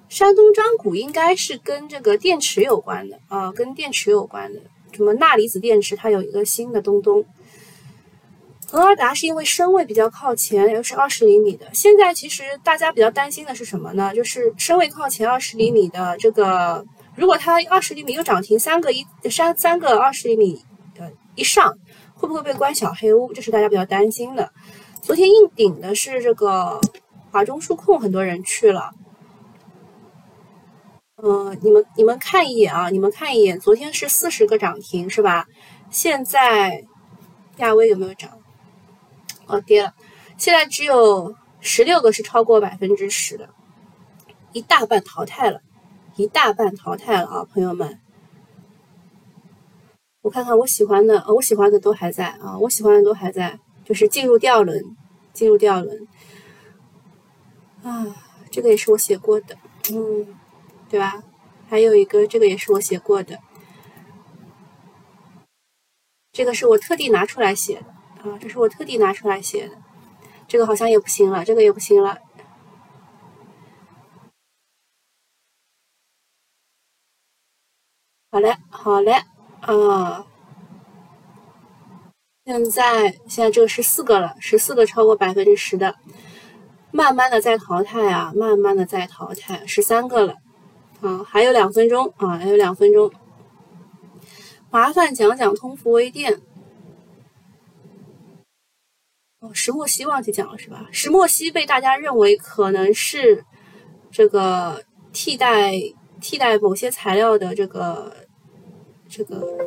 [0.09, 4.61] 山东张谷应该是跟这个电池有关的啊，跟电池有关的，
[4.93, 7.25] 什么钠离子电池，它有一个新的东东。
[8.69, 11.67] 恒尔达是因为身位比较靠前，又是二十厘米的。
[11.75, 14.15] 现在其实大家比较担心的是什么呢？
[14.15, 16.87] 就是身位靠前二十厘米的这个。
[17.21, 20.65] 如果它二十厘米又涨停三个一三三个二十厘米
[20.99, 21.77] 呃以上，
[22.15, 23.31] 会不会被关小黑屋？
[23.35, 24.51] 这是大家比较担心的。
[25.03, 26.81] 昨天硬顶的是这个
[27.31, 28.93] 华中数控，很多人去了。
[31.23, 35.47] 嗯，你们你们看一眼啊，你们看一眼，昨天是四十个涨停是吧？
[35.91, 36.87] 现在
[37.59, 38.31] 亚威有没有涨？
[39.45, 39.93] 哦，跌了。
[40.39, 43.51] 现在只有十六个是超过百分之十的，
[44.53, 45.61] 一大半淘汰了。
[46.21, 47.99] 一大半淘汰了啊，朋友们，
[50.21, 54.85] 我看看我喜欢的，我喜欢的都还在啊，我喜欢的都还在，就是进入第二轮，
[55.33, 56.07] 进入第二轮
[57.83, 58.15] 啊，
[58.51, 59.57] 这个也是我写过的，
[59.91, 60.27] 嗯，
[60.91, 61.23] 对吧？
[61.71, 63.39] 还有一个，这个也是我写过的，
[66.33, 69.79] 这个是我特地拿出来写的啊，这是我特地拿出来写的，
[70.47, 72.19] 这个好像也不行了，这个也不行了。
[78.33, 79.25] 好嘞，好嘞，
[79.61, 80.25] 啊，
[82.45, 85.97] 现在现在这个十四个了，十四个超过百分之十的，
[86.93, 90.37] 慢慢的在淘汰啊，慢慢的在淘汰，十三个了，
[91.01, 93.11] 啊，还有两分钟啊，还有两分钟，
[94.71, 96.41] 麻烦讲讲通富微电，
[99.41, 100.87] 哦，石墨烯忘记讲了是吧？
[100.93, 103.45] 石墨烯被大家认为可能是
[104.13, 105.73] 这个替代。
[106.21, 108.15] 替代某些材料的这个
[109.09, 109.59] 这个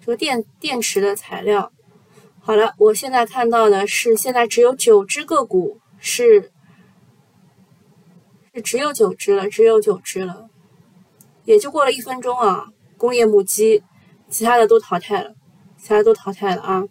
[0.00, 1.70] 这个电电池的材料，
[2.40, 6.50] 好了，我现在看到的是现在只有九只个股是
[8.54, 10.48] 是只有九只了，只有九只了，
[11.44, 12.68] 也就过了一分钟啊！
[12.96, 13.82] 工业母机，
[14.28, 15.34] 其他的都淘汰了，
[15.76, 16.84] 其他都淘汰了啊！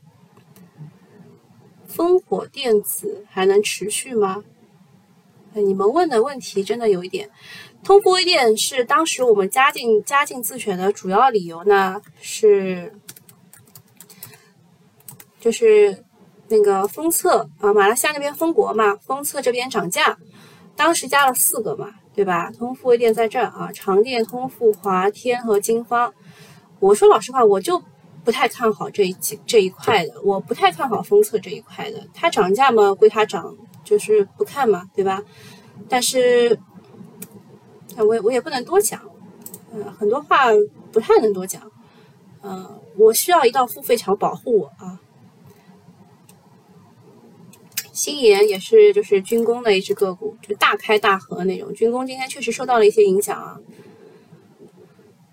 [1.89, 4.43] 烽火电子还能持续吗？
[5.53, 7.31] 你们问的问题真的有一点。
[7.83, 12.91] 通富微电是当时我们加进加进自选的主要理由呢，是
[15.39, 16.03] 就是
[16.49, 20.17] 那个封测啊，马来西亚那边封国嘛，封测这边涨价，
[20.75, 22.51] 当时加了四个嘛，对吧？
[22.51, 26.13] 通富微电在这儿啊，长电、通富、华天和金方。
[26.79, 27.81] 我说老实话，我就
[28.25, 32.05] 不太看好这一这一块的，我不太看好封测这一块的。
[32.13, 35.23] 它涨价嘛，归它涨，就是不看嘛，对吧？
[35.87, 36.59] 但是。
[38.05, 39.01] 我也我也不能多讲，
[39.73, 40.45] 呃，很多话
[40.91, 41.71] 不太能多讲。
[42.43, 44.99] 嗯，我需要一道付费墙保护我啊。
[47.91, 51.73] 新研也是就是军工的一只个股，就大开大合那种。
[51.73, 53.59] 军工今天确实受到了一些影响啊。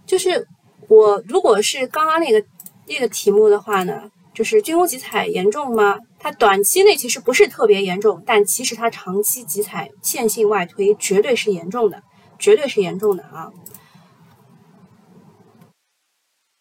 [0.07, 0.49] 就是
[0.89, 2.45] 我如果是刚刚那个
[2.87, 5.99] 那个题目的话呢，就是军工集采严重吗？
[6.19, 12.03] 它短期内其实不是特别严重，但其实它长期集采线性外推绝对是严重的，
[12.39, 13.53] 绝对是严重的啊。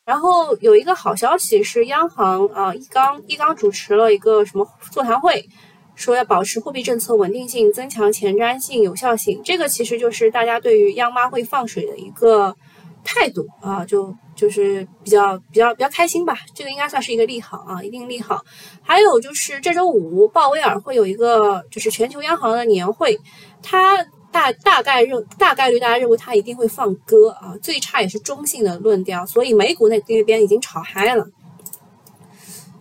[0.05, 5.49] 然后有一个好消息是，央行啊一刚一刚主持了一个什么座谈会。
[5.95, 12.55] 说要保持货币政策稳定性，增强前瞻性、有效性，这个其实就是大家对于央妈会放水的一个
[13.03, 16.35] 态度啊，就就是比较比较比较开心吧。
[16.55, 18.41] 这个应该算是一个利好啊，一定利好。
[18.81, 23.19] 还有就是这周五鲍威尔会有一个就是全球央行的年会，
[23.61, 24.03] 他
[24.33, 31.25] 大大概认大概率大家认为它一定会放鸽啊，最差也是中性的论调，所以美股那那边已经炒嗨了。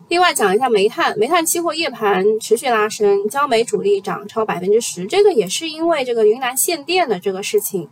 [0.08, 7.88] 另外讲一下煤炭，煤炭期货夜盘持续拉升，焦煤主力涨超百分之十，这个也是因为这个云南限电的这个事情。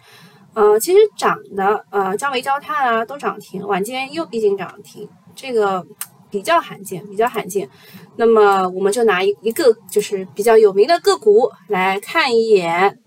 [0.53, 5.87] 呃，其实涨的呃焦煤、焦炭啊都涨停，晚间又逼近涨停，这个
[6.29, 7.71] 比较罕见，比较罕见。
[8.17, 12.99] 那么我们就拿一一个就是比较有名的个股来看一眼，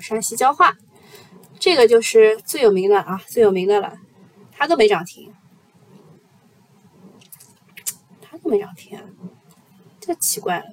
[0.00, 0.76] 山西焦化，
[1.58, 3.98] 这个就是最有名的啊，最有名的了。
[4.52, 5.32] 它都没涨停，
[8.20, 9.04] 它都没涨停啊，
[10.00, 10.64] 这奇怪了，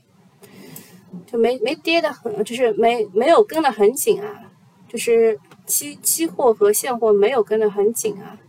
[1.28, 4.51] 就没没跌的很，就是没没有跟的很紧啊，
[4.89, 8.39] 就是期期货和现货没有跟的很紧啊。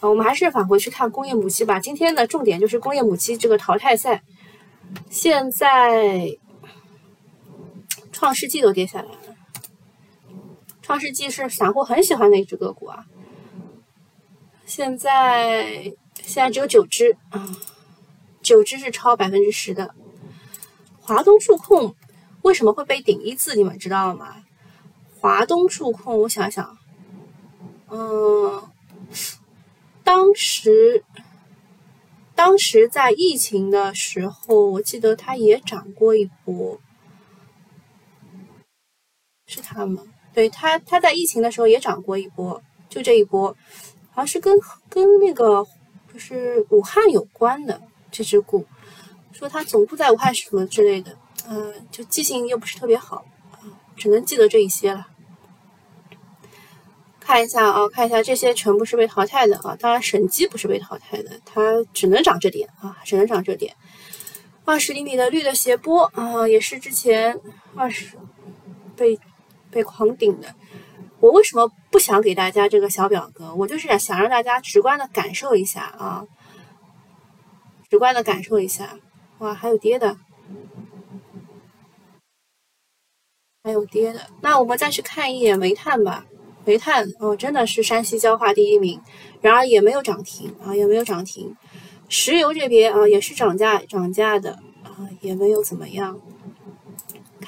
[0.00, 1.80] 啊，我们还是返回去看工业母机吧。
[1.80, 4.22] 今天的重点就是工业母机这个淘汰赛。
[5.10, 6.38] 现在
[8.10, 9.17] 创世纪都跌下来了，
[10.88, 13.04] 创世纪是散户很喜欢的一只个股啊。
[14.64, 15.82] 现在
[16.14, 17.46] 现在只有九只啊，
[18.40, 19.94] 九只是超百分之十的。
[20.98, 21.94] 华东数控
[22.40, 23.54] 为什么会被顶一字？
[23.54, 24.42] 你们知道吗？
[25.20, 26.78] 华东数控，我想想，
[27.90, 28.62] 嗯，
[30.02, 31.04] 当时
[32.34, 36.80] 当时在疫情的时候，我记得它也涨过一波，
[39.46, 40.02] 是它吗？
[40.38, 43.48] 对，它它在疫情的时候也涨过一波，就这一波。
[44.12, 44.56] 好像是跟
[44.88, 45.66] 跟那个
[46.12, 48.64] 就是武汉有关的这只股，
[49.32, 53.24] 说它总部在武汉什么之类的，嗯，就记性又不是特别好，
[53.96, 55.08] 只能记得这一些了。
[57.18, 63.74] 看一下啊，看一下这些全部是被淘汰的啊，当然神机不是被淘汰的，它只能涨这点啊，只能涨这点。
[64.64, 67.40] 二十厘米的绿的斜波啊，也是之前
[67.74, 68.16] 二十
[68.94, 69.18] 被
[69.70, 70.54] 被狂顶的。
[71.20, 73.54] 我为什么不想给大家这个小表格？
[73.54, 76.24] 我就是想让大家直观的感受一下啊，
[77.90, 78.98] 直观的感受一下。
[79.38, 80.16] 哇，还有跌的，
[83.64, 84.28] 还有跌的。
[84.42, 86.24] 那我们再去看一眼煤炭吧。
[86.64, 89.00] 煤炭哦，真的是山西焦化第一名，
[89.40, 91.56] 然而也没有涨停啊，也没有涨停。
[92.08, 94.52] 石油这边啊，也是涨价涨价的
[94.84, 96.20] 啊，也没有怎么样。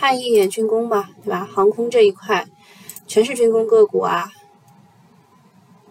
[0.00, 1.46] 看一眼军工吧，对吧？
[1.52, 2.46] 航空这一块。
[3.06, 4.30] 全是军工个股啊，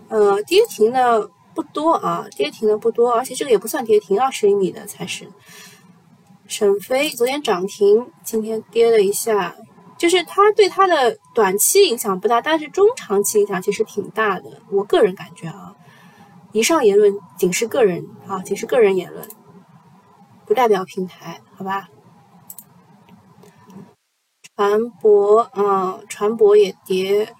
[0.07, 5.27] 呃，跌停的不多啊，跌停的不多，而且这个也不算跌停，二十厘米的才是。
[6.47, 9.53] 沈飞昨天涨停，今天跌了一下，
[9.97, 14.61] 就是它对它的短期影响不大，但是中长期影响其实挺大的。
[14.71, 15.75] 我个人感觉啊，
[16.53, 19.27] 以上言论仅是个人啊，仅是个人言论，
[20.45, 21.89] 不代表平台，好吧？
[24.59, 27.33] 船舶啊，船舶也跌，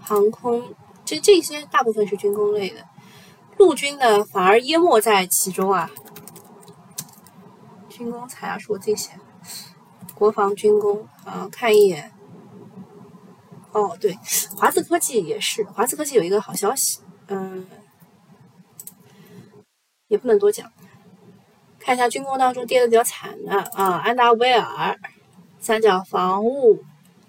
[0.00, 2.86] 航空这这些大部分是军工类的，
[3.58, 5.90] 陆军的反而淹没在其中啊。
[7.90, 9.18] 军工材啊，是我自己写的，
[10.14, 12.10] 国防军工啊，看一眼。
[13.72, 14.18] 哦，对，
[14.56, 17.66] 华资科技也是，华资科技有一个好消息，嗯，
[20.06, 20.72] 也不能多讲，
[21.78, 24.98] 看一下军工当中跌的比较惨的啊，安达威尔。
[25.60, 26.84] 三角防务、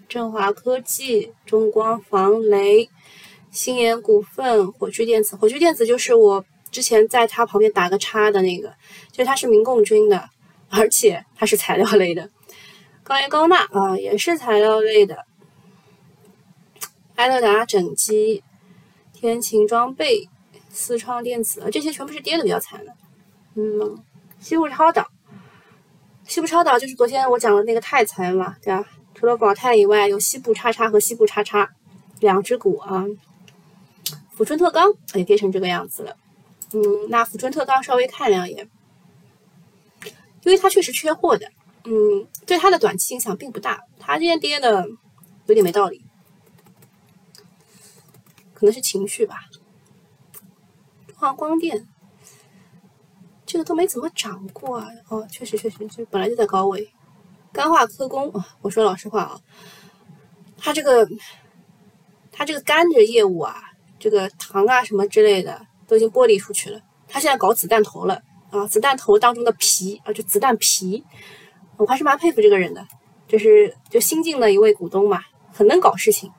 [0.08, 2.90] 振华科技、中光防雷、
[3.52, 5.36] 新研股份、火炬电子。
[5.36, 8.70] 火炬电子就是我之前在它旁边打个叉的那个，
[9.12, 10.30] 就是它是民共军的，
[10.70, 12.30] 而且它是材料类的。
[13.04, 15.26] 高盐高钠啊，也是材料类的。
[17.16, 18.44] 埃乐达整机、
[19.12, 20.30] 天晴装备、
[20.70, 22.94] 思创电子，这些全部是跌的比较惨的。
[23.56, 23.98] 嗯，
[24.40, 25.08] 西部超导。
[26.30, 28.86] 西部超导就是昨天我讲的那个泰材嘛，对吧？
[29.16, 31.68] 除了广泰以外，有西部叉叉和西部叉叉
[32.20, 33.04] 两只股啊。
[34.30, 36.16] 富春特钢也跌成这个样子了，
[36.72, 38.70] 嗯，那富春特钢稍微看两眼，
[40.44, 41.52] 因为它确实缺货的，
[41.86, 43.82] 嗯，对它的短期影响并不大。
[44.00, 44.88] 它今天跌的
[45.48, 46.06] 有点没道理，
[48.54, 49.50] 可能是情绪吧。
[51.08, 51.88] 中航光电
[53.50, 56.88] 这个都没怎么涨过啊，哦，确实确实，就本来就在高位。
[57.52, 58.32] 钢化科工，
[58.62, 59.40] 我说老实话啊，
[60.56, 61.10] 他这个
[62.32, 63.56] 他这个干的业务啊。
[63.98, 68.66] 这个糖啊什么之类的都已经剥离出去了，他现在搞子弹头了啊！
[68.68, 71.04] 子弹头当中的皮啊，就子弹皮，
[71.76, 72.88] 我还是蛮佩服这个人的，
[73.28, 76.32] 就是就新进的一位股东嘛，很能搞事情。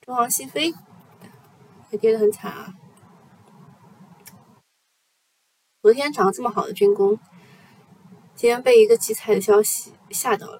[0.00, 0.74] 中航西飞
[1.90, 2.74] 也跌得很惨啊，
[5.86, 7.16] 昨天涨得这么好的军工，
[8.34, 10.58] 今天被一个集采的消息吓到了。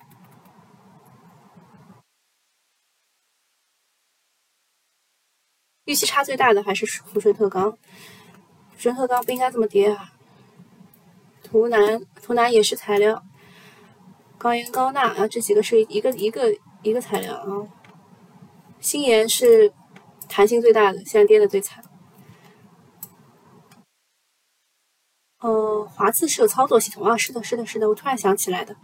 [5.86, 10.12] 预期差最大的还是富顺特钢，富春特钢不应该这么跌啊。
[11.42, 13.24] 图南，图南也是材料，
[14.38, 17.66] 高盐高钠啊，这几个是一个一个一个材料啊。
[18.78, 19.72] 新盐是
[20.28, 21.82] 弹性最大的，现在跌的最惨。
[25.40, 28.76] 呃，华字是有操作系统啊，是的，是的，是的，我突然想起来的。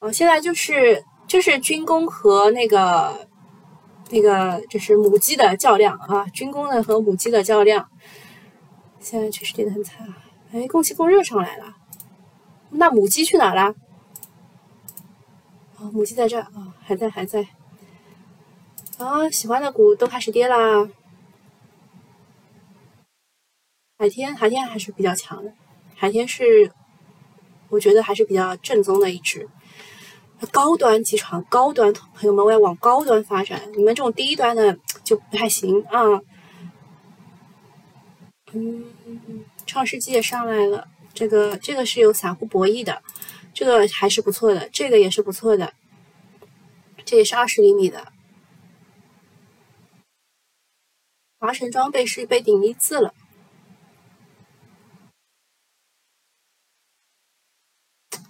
[0.00, 3.28] 哦，现在就是就是军工和那个。
[4.08, 7.88] 那个就是母鸡的较量啊，军工的和母鸡的较量，
[9.00, 10.22] 现在确实跌得很惨啊。
[10.52, 11.74] 哎，供气供热上来了，
[12.70, 13.74] 那母鸡去哪了？
[15.76, 17.48] 啊，母鸡在这啊，还在还在。
[18.98, 20.88] 啊，喜欢的股都开始跌啦。
[23.98, 25.52] 海天海天还是比较强的，
[25.94, 26.70] 海天是
[27.70, 29.48] 我觉得还是比较正宗的一只。
[30.52, 33.72] 高端机床，高端朋友们，我要往高端发展。
[33.74, 36.20] 你们这种低端的就不太行啊。
[38.52, 38.84] 嗯，
[39.66, 43.02] 创世纪也上来了，这个这个是有散户博弈的，
[43.54, 45.72] 这个还是不错的，这个也是不错的，
[47.06, 48.12] 这也是二十厘米的。
[51.38, 53.14] 华晨装备是被顶一字了。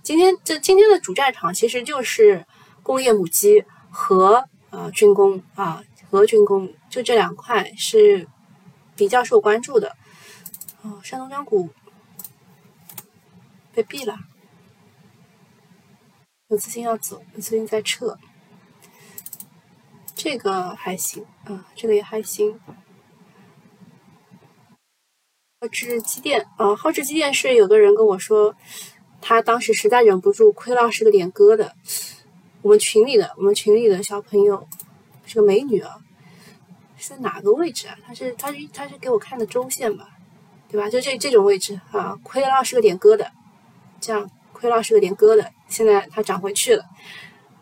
[0.07, 2.47] 今天这今天的主战场其实就是
[2.85, 8.29] 工业母机和呃军工啊和军工，就这两块是
[8.95, 9.97] 比较受关注的。
[10.83, 11.71] 哦，山东钢股
[13.75, 14.17] 被毙了，
[16.51, 18.17] 有资金要走，有资金在撤。
[20.15, 22.61] 这个还行啊，这个也还行。
[25.61, 28.55] 浩志机电啊，浩志机电是有个人跟我说。
[29.21, 31.71] 他当时实在忍不住，亏了是个脸疙瘩。
[32.63, 34.67] 我们群里的，我们群里的小朋友
[35.25, 35.99] 是个美女啊，
[36.97, 37.97] 是在哪个位置啊？
[38.05, 40.09] 他是，他是，他是给我看的周线吧，
[40.69, 40.89] 对吧？
[40.91, 43.29] 就这这种位置啊，亏了是个脸疙瘩，
[44.01, 45.47] 这样亏了是个脸疙瘩。
[45.69, 46.85] 现在它涨回去了，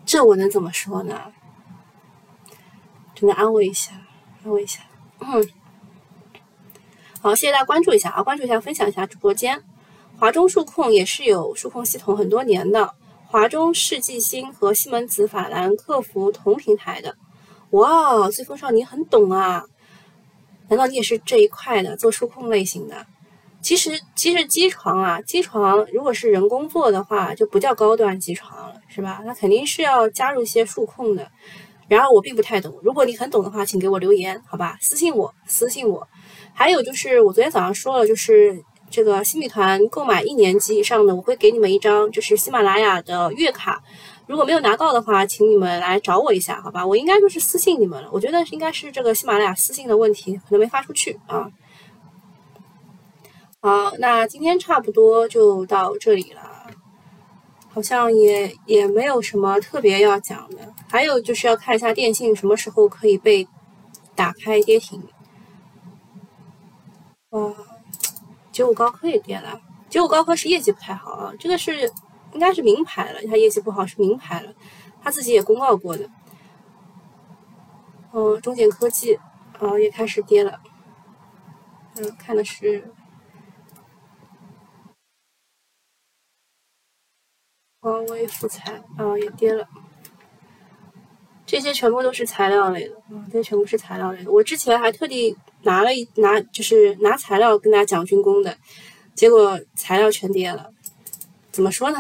[0.07, 1.33] 这我能怎么说呢？
[3.15, 3.93] 只能安慰一下，
[4.43, 4.81] 安慰一下。
[5.21, 5.49] 嗯，
[7.21, 9.63] 好，谢谢大家关注一下啊，关注一下，分享一下直播间。
[10.25, 12.95] 华中数控也是有数控系统很多年的，
[13.27, 17.15] 华中世纪星和西门子、法兰克福同平台的。
[17.73, 19.67] 哇，随风少你很懂啊？
[20.71, 23.05] 难道你也是这一块的做数控类型的？
[23.61, 29.21] 其实，其实机床啊，机床如果是人工做的话，就不叫高端机床了，是吧？
[29.27, 31.31] 那肯定是要加入一些数控的。
[31.87, 34.79] 然而我并不太懂，如果你很懂的话，请给我留言，好吧？
[34.81, 36.09] 私信我，私信我。
[36.55, 38.65] 还有就是我昨天早上说了，就是。
[38.95, 43.83] 这个新米团购买一年级以上的，我会给你们一张，就是喜马拉雅的月卡。
[44.29, 46.87] 如果没有拿到的话，请你们来找我一下，好吧？
[46.87, 48.09] 我应该就是私信你们了。
[48.13, 51.51] 我觉得应该是这个喜马拉雅私信的问题，可能没发出去啊。
[53.61, 56.71] 好，那今天差不多就到这里了，
[57.73, 60.73] 好像也也没有什么特别要讲的。
[60.89, 63.49] 还有就是要看一下电信什么时候可以被
[64.15, 65.03] 打开跌停。
[67.31, 67.53] 哇。
[68.55, 71.93] 九五高科也跌了，九五高科是业绩不太好啊，这个是
[72.33, 74.55] 应该是明牌了，它业绩不好是明牌了，
[75.03, 76.09] 他自己也公告过的。
[78.13, 79.19] 嗯，中简科技
[79.59, 80.61] 啊也开始跌了，
[81.97, 82.93] 嗯，看的是
[87.81, 89.69] 华为复材啊也跌了，
[91.45, 95.37] 这些全部都是材料类的啊，这些全部是材料类的，我之前还特地。
[95.65, 98.57] 拿了一拿就是拿材料跟大家讲军工的，
[99.15, 100.71] 结果材料全跌了，
[101.51, 101.99] 怎么说呢？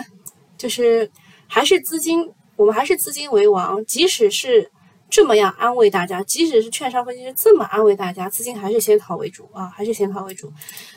[0.56, 1.10] 就是
[1.46, 4.70] 还是资金，我们还是资金为王，即使是
[5.10, 10.52] 这么样安慰大家，即使是券商分析师这么安慰大家，资金还是先逃为主啊，还是先逃为主。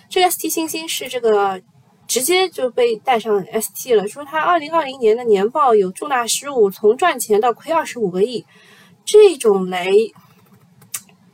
[0.10, 1.62] 这个 ST 星星是这个
[2.08, 8.46] 直接就被带上 ST 了，说它二零二零年的年报有重大失误，从赚钱到亏二十五个亿，
[9.04, 10.14] 这种雷，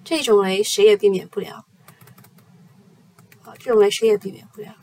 [0.04, 1.66] 这种雷谁也避免不了。
[3.44, 4.76] 啊，这种雷谁也避免不了。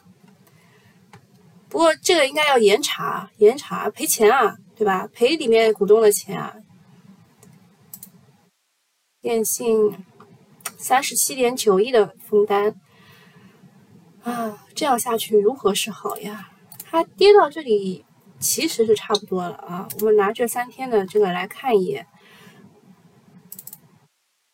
[1.68, 5.06] 不过这个应该要严查，严查赔钱啊，对吧？
[5.12, 6.56] 赔里面股东的钱啊。
[9.20, 9.92] 电信
[10.78, 12.74] 三十七点九亿的封单
[14.22, 16.50] 啊，这样下去如何是好呀？
[16.82, 18.04] 它跌到这里
[18.40, 19.86] 其实是差不多了啊。
[20.00, 22.06] 我们拿这三天的这个来看一眼，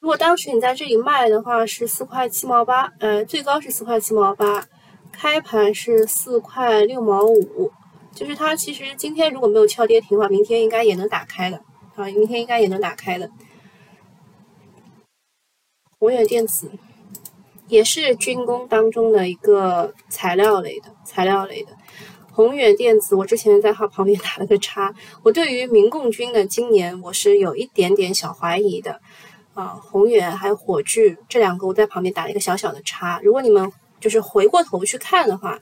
[0.07, 4.65] 如果当时你在这里卖的话是四块七毛八，呃，最高是四块七毛八。
[5.11, 7.73] 开盘是四块六毛五，
[8.15, 11.57] 就是它其实今天如果没有敲跌停的话，明天应该也能打开的
[11.97, 13.29] 啊，明天应该也能打开的。
[15.99, 16.71] 宏远电子
[17.67, 21.73] 也是军工当中的一个材料类的，材料类的。
[22.31, 24.95] 宏远电子，我之前在它旁边打了个叉。
[25.25, 29.01] 我对于民共军的今年我是有一点点小怀疑的
[29.57, 29.75] 啊。
[29.83, 33.21] 宏远还有火炬这两个，我在旁边打了一个小小的叉。
[33.25, 35.59] 如果你们就是回过头去看的话，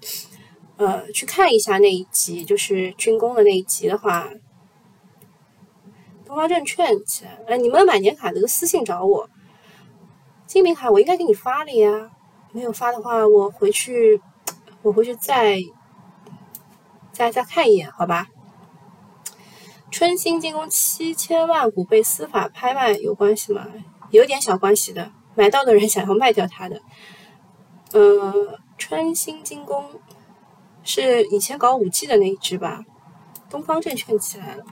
[0.77, 4.29] 呃，去看一下那一集，就是军工的那一集的话，
[6.27, 9.31] 东方证券起来，哎，你们买年卡的都私信找我，
[10.47, 12.11] 金明卡我应该给你发了呀，
[12.51, 14.21] 没有发的话，我回去，
[14.83, 15.59] 我回去再
[17.13, 18.27] 再再看一眼，好吧？
[19.97, 23.65] 春兴精工七千万股被司法拍卖有关系吗？
[24.11, 26.83] 有点小关系的，买到的人想要卖掉它的。
[27.93, 29.89] 呃，春兴精工
[30.83, 32.85] 是以前搞五 G 的那一只吧？
[33.49, 34.65] 东方证券起来了。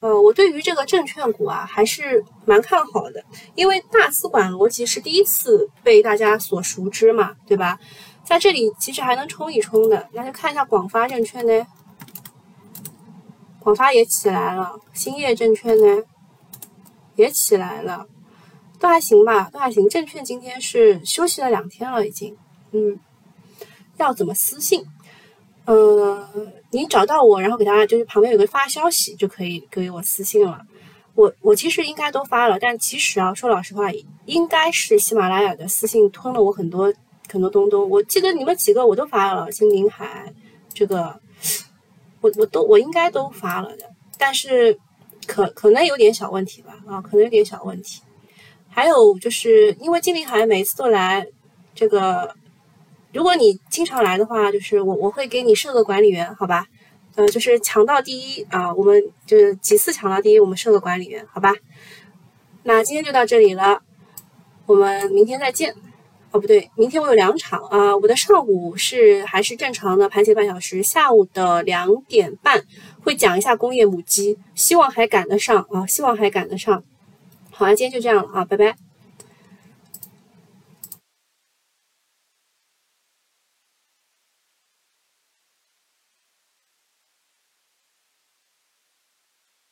[0.00, 7.78] 呃，我对于这个证券股啊，还是蛮看好的，因为大资管逻辑是第一次被大家所熟知嘛，对吧？
[8.24, 11.64] 在这里其实还能冲一冲的，那就看一下广发证券呢，
[13.64, 16.02] 广发也起来了，兴业证券呢
[17.16, 18.06] 也起来了。
[18.78, 19.88] 都还行吧，都还行。
[19.88, 22.36] 证券今天是休息了两天了，已经。
[22.72, 23.00] 嗯，
[23.96, 24.84] 要怎么私信？
[25.64, 26.28] 呃，
[26.72, 30.60] 你找到我，然后给他就是旁边有个发消息就可以给我私信了。
[31.14, 33.84] 我我其实应该都发了，但其实啊，说老实话，
[34.26, 36.92] 应该是喜马拉雅的私信吞了我很多
[37.32, 37.88] 很多东东。
[37.88, 40.34] 我记得你们几个我都发了，金林海
[40.74, 41.18] 这个，
[42.24, 43.84] 我我都我应该都发了的，
[44.16, 44.78] 但是
[45.26, 48.00] 可可能有点小问题吧，啊，可能有点小问题。
[48.70, 51.26] 还有就是因为金陵海每次都来，
[51.74, 52.34] 这个
[53.12, 56.66] 如果你经常来的话，就是我我会给你设个管理员，好吧？
[57.14, 61.52] 呃，就是抢到第一啊，我们就是几次抢到第一，我们设个管理员，好吧？
[62.62, 63.82] 那今天就到这里了，
[64.64, 65.76] 我们明天再见。
[66.34, 72.60] 哦，不对，明天我有两场啊，我的上午是还是正常的盘前半小时，下午的两点半
[73.04, 76.82] 会讲一下工业母机，希望还赶得上啊，希望还赶得上。
[77.52, 78.83] 好啊，今天就这样了啊，拜拜。